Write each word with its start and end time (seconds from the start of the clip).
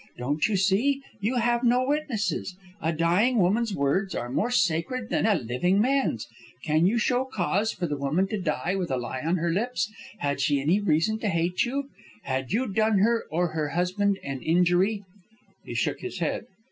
Don't 0.17 0.47
you 0.47 0.57
see? 0.57 1.03
You 1.19 1.35
have 1.35 1.63
no 1.63 1.85
witnesses. 1.87 2.55
A 2.81 2.91
dying 2.91 3.37
woman's 3.37 3.75
words 3.75 4.15
are 4.15 4.31
more 4.31 4.49
sacred 4.49 5.11
than 5.11 5.27
a 5.27 5.35
living 5.35 5.79
man's. 5.79 6.27
Can 6.63 6.87
you 6.87 6.97
show 6.97 7.23
cause 7.23 7.71
for 7.71 7.85
the 7.85 7.97
woman 7.99 8.27
to 8.29 8.41
die 8.41 8.73
with 8.75 8.89
a 8.89 8.97
lie 8.97 9.21
on 9.21 9.35
her 9.37 9.51
lips? 9.51 9.91
Had 10.17 10.41
she 10.41 10.59
any 10.59 10.79
reason 10.79 11.19
to 11.19 11.29
hate 11.29 11.65
you? 11.65 11.91
Had 12.23 12.51
you 12.51 12.65
done 12.65 12.97
her 12.97 13.25
or 13.29 13.49
her 13.49 13.69
husband 13.69 14.17
an 14.23 14.41
injury?" 14.41 15.03
He 15.63 15.75
shook 15.75 15.99
his 15.99 16.17
head. 16.17 16.47